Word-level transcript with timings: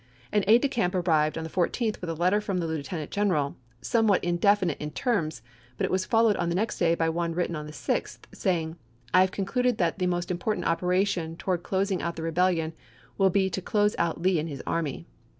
An 0.31 0.43
aide 0.47 0.63
de 0.63 0.67
camp 0.67 0.95
arrived 0.95 1.37
on 1.37 1.43
the 1.43 1.49
14th 1.51 2.01
with 2.01 2.09
a 2.09 2.15
letter 2.15 2.41
from 2.41 2.57
"MemoS" 2.57 2.61
the 2.67 2.75
Lieutenant 2.75 3.11
General, 3.11 3.55
somewhat 3.81 4.23
indefinite 4.23 4.81
in 4.81 4.89
p. 4.89 4.95
205." 4.95 5.03
terms; 5.03 5.41
but 5.77 5.85
it 5.85 5.91
was 5.91 6.05
followed, 6.07 6.35
on 6.37 6.49
the 6.49 6.55
next 6.55 6.79
day, 6.79 6.95
by 6.95 7.07
one 7.07 7.35
written 7.35 7.55
on 7.55 7.67
the 7.67 7.71
6th, 7.71 8.17
saying:" 8.33 8.77
I 9.13 9.21
have 9.21 9.29
concluded 9.29 9.77
that 9.77 9.99
the 9.99 10.07
most 10.07 10.31
important 10.31 10.65
operation 10.65 11.37
toward 11.37 11.61
closing 11.61 12.01
out 12.01 12.15
ibid., 12.15 12.15
p. 12.15 12.15
205. 12.15 12.15
the 12.15 12.23
rebellion 12.23 12.73
will 13.19 13.29
be 13.29 13.47
to 13.51 13.61
close 13.61 13.95
out 13.99 14.19
Lee 14.19 14.39
and 14.39 14.49
his 14.49 14.63
army." 14.65 15.05